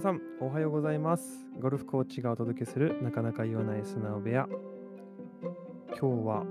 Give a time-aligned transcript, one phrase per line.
[0.00, 1.44] 皆さん、おはようございます。
[1.60, 4.48] ゴルフコーチがお届けするなかなか言わない素直部屋。
[5.88, 6.46] 今日は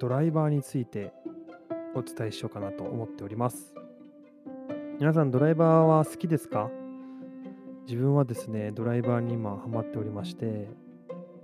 [0.00, 1.12] ドライバーについて
[1.94, 3.76] お伝えしようかなと思っております。
[4.98, 6.68] 皆さん、ドライバーは好きですか？
[7.86, 10.68] 自分はですね、ドライバーに今ハマっておりまして、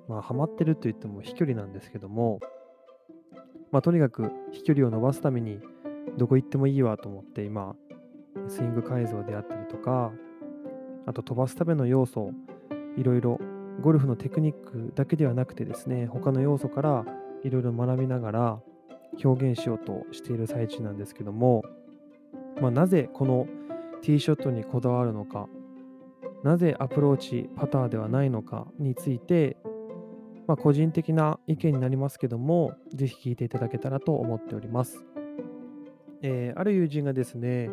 [0.09, 2.41] まあ、ハマってると言っても飛距離なんですけども、
[3.70, 5.60] まあ、とにかく飛距離を伸ばすために
[6.19, 7.77] どこ行ってもいいわと思って今、
[8.48, 10.10] スイング改造であったりとか、
[11.10, 12.30] あと飛ばすための要素、
[12.96, 13.41] いろいろ
[13.82, 17.05] ゴルフのテクニックだけではなくてですね、他の要素から
[17.42, 18.60] いろいろ学びながら
[19.24, 21.64] 表現しようとしている最中なんですけども、
[22.60, 23.48] まあ、なぜこの
[24.02, 25.48] ティーショットにこだわるのか、
[26.45, 29.56] なぜアプローチパターではないのかについて、
[30.47, 35.05] まあ、個人的な意見になりますけども、ぜひ聞いていただけたらと思っております。
[36.22, 37.69] えーある友人がですね、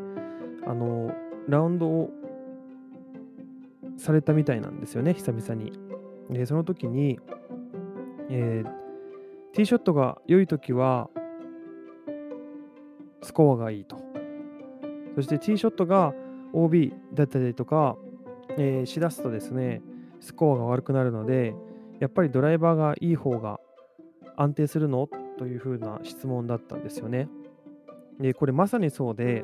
[0.65, 1.13] あの、
[1.47, 2.09] ラウンドを
[3.97, 5.73] されたみたいなんですよね、久々に。
[6.29, 7.19] で、その時に、
[8.29, 8.87] えー
[9.53, 11.09] ティーショットが良い時は、
[13.23, 13.97] スコアがいいと。
[15.15, 16.13] そしてティーショットが
[16.53, 17.97] OB だったりとか、
[18.57, 19.81] えーしだすとですね、
[20.19, 21.55] スコアが悪くなるので、
[21.99, 23.59] やっぱりドライバーがいい方が
[24.35, 25.09] 安定するの？
[25.39, 27.29] というふうな質問だったんですよね。
[28.19, 29.43] で、これまさにそうで、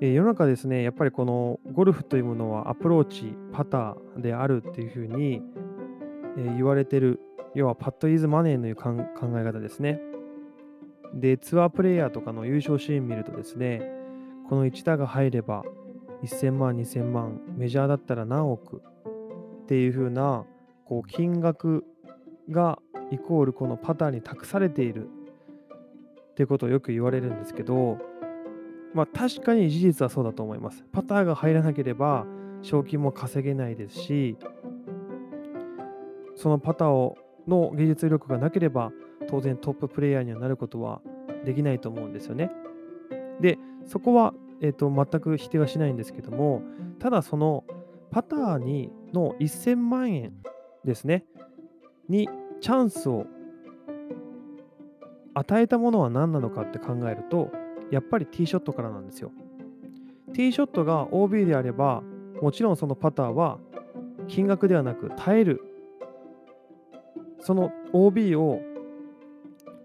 [0.00, 5.42] え世の中ですね、やっぱりこのゴルフというものはアプローチ、パターであるっていうふうに、
[6.36, 7.20] え言われてる、
[7.54, 10.00] 要はパッドイズマネーのいう考え方ですね。
[11.14, 13.82] で、ツアープレイヤーとかの優勝シーン見るとですね、
[14.48, 15.64] この1打が入れば
[16.22, 18.82] 1000万、2000万、メジャーだったら何億
[19.62, 20.44] っていうふうな
[20.84, 21.84] こう金額
[22.50, 22.78] が
[23.10, 25.08] イコールこのパターに託されている
[26.30, 27.98] ってことをよく言われるんですけど、
[28.94, 30.84] まあ確かに事実はそうだと思います。
[30.92, 32.26] パターが入らなければ
[32.62, 34.36] 賞金も稼げないですし、
[36.34, 37.16] そのパターを
[37.46, 38.92] の技術力がなければ
[39.28, 41.00] 当然トッププレイヤーにはなることは
[41.44, 42.50] できないと思うんですよね。
[43.40, 46.62] で、そこは、えー、と全く否定はしないんですけども、
[46.98, 47.64] ただその
[48.10, 50.32] パターにの1000万円
[50.84, 51.24] ですね、
[52.08, 52.28] に
[52.60, 53.26] チャンスを
[55.34, 57.50] 与えたものは何なのかって考えると、
[57.90, 59.32] やっぱりティーショットからなんですよ。
[60.34, 62.02] ティーショットが OB であれば、
[62.42, 63.58] もちろんそのパターは
[64.28, 65.62] 金額ではなく耐える、
[67.40, 68.60] その OB を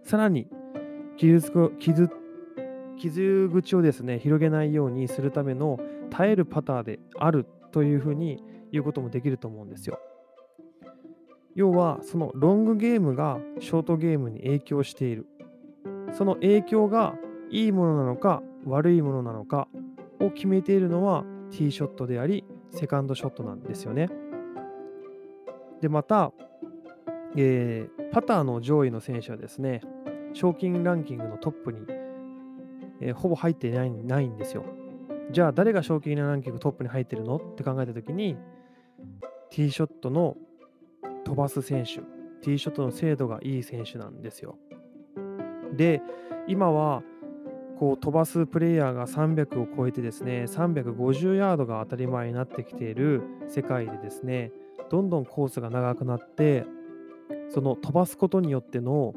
[0.03, 0.47] さらに
[1.17, 1.39] 傷
[1.79, 2.09] 傷
[2.97, 9.99] 傷口をですね広げないようにするための耐えるパターであるというふうに言うこともできると思うんですよ。
[11.55, 15.27] 要はそのロングゲームがショートゲームに影響している。
[16.11, 17.15] その影響が
[17.53, 19.67] いいものなのか悪いものなのか
[20.19, 24.09] を決めているのはティーショットでありセカンドショットなんですよね。
[25.79, 26.31] でまた、
[27.37, 29.81] えーパターの上位の選手はですね
[30.33, 31.79] 賞金ランキングのトップに、
[33.01, 34.65] えーほぼ入ってないないんですよ。
[35.31, 37.37] じゃあ誰が賞金ランキングトップに入ってるの？
[37.37, 38.35] って考えたときに
[39.51, 40.37] ティーショットの
[41.23, 41.97] 飛ばす選手
[42.41, 44.57] ティーショットの精度がいい選手なんですよ。
[45.75, 46.01] で
[46.47, 47.03] 今は
[47.83, 54.53] こう飛ばすプレイヤーが300を超えてですね350ヤードが当たり前になってきている世界でですね
[54.89, 56.63] どんどんコースが長くなって
[57.49, 59.13] その飛ばすことによっての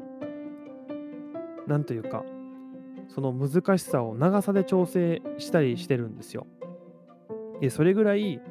[1.65, 2.25] なんというか
[3.07, 6.45] その難しさを長さで調整したりしてるんですよ。
[7.61, 8.41] でそれぐらい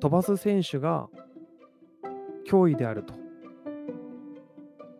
[0.00, 1.10] 飛ばす選手が
[2.50, 3.12] 脅威であると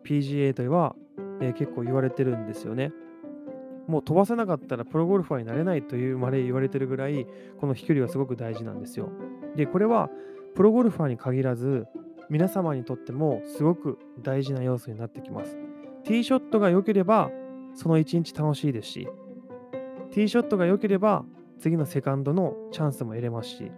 [0.05, 0.95] PGA では、
[1.41, 2.93] えー結構言われてるんですよね。
[3.87, 7.27] もう飛ばせなかったらプロゴルファーになれないというまで言われてるぐらい
[7.59, 9.09] この飛距離はすごく大事なんですよ。
[9.55, 10.09] でこれは
[10.55, 11.85] プロゴルファーに限らず
[12.29, 15.57] 皆様にとってもすごく大事な要素になってきます。
[16.03, 17.31] ティーショットが良ければ
[17.73, 19.07] その一日楽しいですし
[20.11, 21.25] ティーショットが良ければ
[21.59, 23.71] 次のセカンドのチャンスも得れますし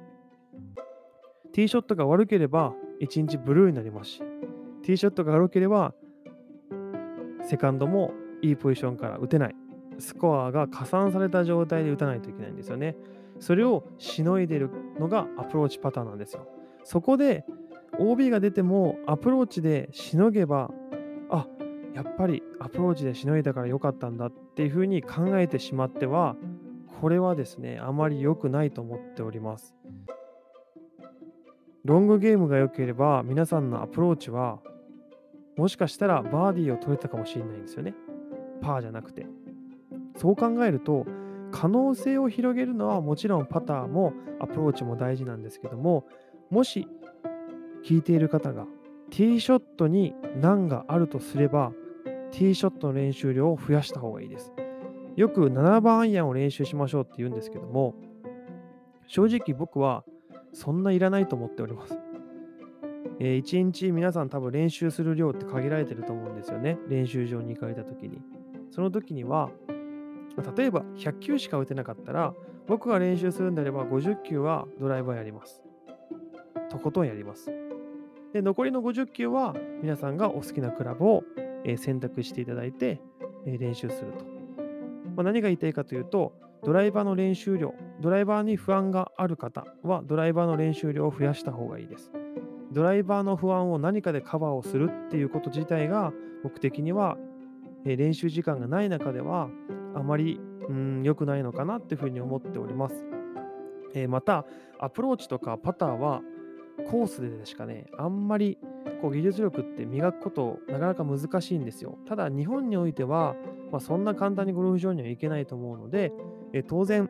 [1.54, 4.20] ティーショットが悪ければ一日ブルーになりますし
[4.84, 5.94] ティーショットが悪ければ
[7.44, 9.56] セカンドもいいポジションから打てない
[10.00, 12.96] スコアが加算された状態で打たないといけないんですよね。
[13.40, 14.70] それをしのいでる
[15.00, 16.48] のがアプローチパターンなんですよ。
[16.84, 17.46] そこで
[18.00, 20.72] OB が出てもアプローチでしのげば
[21.30, 21.48] あ
[21.94, 26.36] やっぱりアプローチでしのいだから良かったんだっていうふうに考えてしまっては
[27.02, 29.76] これはですねあまり良くないと思っております。
[31.84, 34.60] ロングゲームが良ければ皆さんのアプローチは
[35.56, 37.94] もしかしたらバーディーを取れたかもしれないんですよね。
[38.62, 39.28] パーじゃなくて。
[40.16, 41.06] そう考えると
[41.52, 46.06] 可能性を広げるのはもちろんパターもアプローチも大事なんですけども、
[46.50, 46.88] もし
[47.84, 48.66] 聞いている方が
[49.12, 51.72] ティーショットに難があるとすれば、
[52.32, 54.52] ティーショットの練習量を増やした方がいいです。
[55.16, 57.96] よく7番アイアンを練習しましょうって言うんですけども、
[59.08, 60.04] 正直僕は
[60.52, 61.98] そんないらないと思っております。
[63.20, 66.78] えー、1日皆さん多分練習する量って限られてると思うんですよね。
[66.90, 68.22] 練習場に行かれた時に。
[68.72, 69.52] その時には、
[70.56, 72.34] 例えば100球しか打てなかったら、
[72.68, 75.64] 僕が練習するんであれば50球はドライバーやります。
[76.70, 77.52] とことんやります。
[78.34, 81.24] で、残りの50球は皆さんがお好きなクラブを、
[81.78, 83.02] 選択していただいて、
[83.46, 84.26] 練習すると。
[85.16, 86.34] まあ、何が言いたいかというと、
[86.64, 92.12] ドライバーの練習量、ドライバーに不安がある方は、ドライバーの練習量を増やした方がいいです。
[92.72, 96.12] ドライバーの不安を何かでカバーをするっていうこと自体が、
[96.44, 97.18] 僕的には、
[97.86, 99.50] 練習時間がない中では、
[99.96, 100.40] あまり
[101.04, 103.06] 良くないのかなっていうふうに思っております。
[103.94, 104.46] えー、また、
[104.78, 106.22] アプローチとかパターは
[106.92, 108.58] コースでしかね、あんまり
[109.02, 111.98] こう技術力って磨くことなかなか難しいんですよ。
[112.06, 113.36] ただ日本においては、
[113.72, 116.12] まあ、そんな簡単にゴルフ場には行けないと思うので、
[116.54, 117.10] え当然、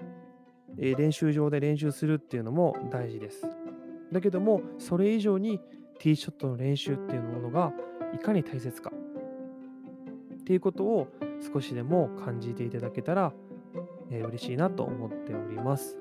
[0.78, 3.48] え練習場で練習するっていうのも大事です。
[4.12, 5.60] だけども、それ以上に
[6.00, 7.74] ティーショットの練習っていうものが
[8.14, 8.92] いかに大切か
[10.46, 11.08] っていうことを
[11.52, 13.34] 少しでも感じていただけたら、
[14.12, 15.98] えー、嬉しいなと思っております。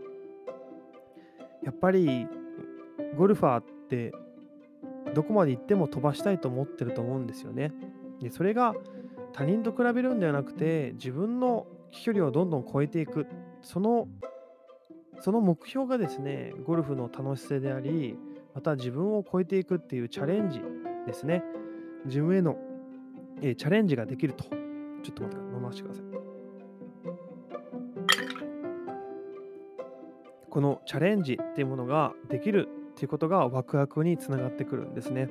[1.63, 2.27] やっぱり
[3.17, 4.13] ゴルファーって
[5.15, 7.73] どこまで行っても飛ばしたいと思ってると思うんですよね。
[8.21, 8.75] でそれが
[9.33, 13.27] 他人と比べるんではなくて自分の飛距離をどんどん超えていく
[13.63, 14.09] その
[15.21, 18.19] その目標がですねゴルフの楽しさであり
[18.55, 20.61] また自分を超えていくっていうチャレンジ
[21.07, 21.43] ですね
[22.05, 22.59] 自分への、
[23.45, 24.51] えー、チャレンジができるとちょ
[25.11, 26.05] っと待って飲ませてください。
[30.49, 35.29] このチャレンジっていうものができるっていうことがワクワクにつながってくるんですね。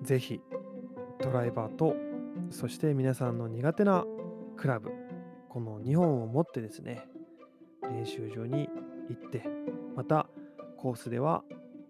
[0.00, 0.40] ぜひ
[1.20, 1.94] ドライバーと
[2.50, 4.06] そして皆さんの苦手な
[4.56, 4.90] クラブ
[5.50, 7.06] この2本を持ってですね
[7.82, 8.70] 練習場に
[9.10, 9.44] 行って
[9.94, 10.26] また
[10.78, 11.44] コースでは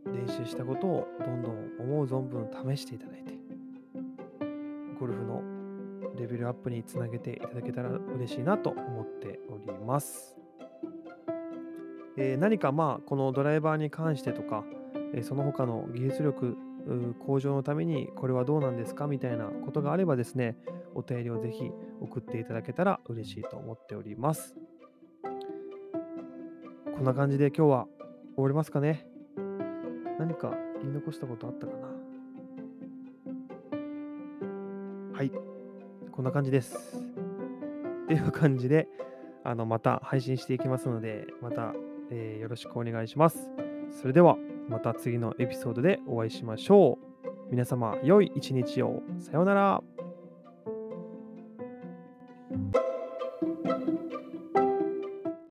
[0.06, 3.31] 練習したことをどんどん思う存分試していただいて
[5.02, 5.42] ゴルフの
[6.16, 10.36] レベルアップにつなげていただけたら嬉しいなと思っております。
[12.16, 14.62] えー、何かまあこのドライバーに関してとか、
[15.12, 16.56] えー、その他の技術力
[17.18, 19.08] 向上のためにこれはどうなんですか？
[19.08, 20.56] みたいなことがあればですね、
[20.94, 24.54] お便りをぜひ送っていただけたら嬉しいと思っております。
[26.94, 27.86] こんな感じで今日は
[28.36, 29.04] 終わりますかね？
[30.20, 31.88] 何か言い残したことあったかな？
[35.12, 35.30] はい。
[36.10, 36.96] こんな感じです。
[38.04, 38.88] っていう感じで、
[39.44, 41.74] あのまた配信していきますので、また、
[42.10, 43.50] えー、よろしくお願いします。
[43.90, 44.36] それでは、
[44.70, 47.28] また次のエピソードでお会いしましょう。
[47.50, 49.02] 皆様、良い一日を。
[49.18, 49.82] さようなら。